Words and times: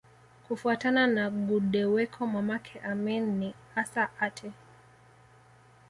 Kufuatana 0.47 1.07
na 1.07 1.29
Gudewekko 1.29 2.27
mamake 2.33 2.79
Amin 2.79 3.23
ni 3.39 3.53
Assa 3.75 4.09
Aatte 4.21 4.51